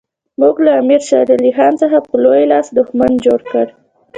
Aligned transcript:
موږ 0.39 0.55
له 0.65 0.71
امیر 0.81 1.01
شېر 1.09 1.27
علي 1.35 1.51
خان 1.57 1.73
څخه 1.81 1.97
په 2.07 2.15
لوی 2.23 2.43
لاس 2.51 2.67
دښمن 2.77 3.11
جوړ 3.25 3.39
کړ. 3.51 3.65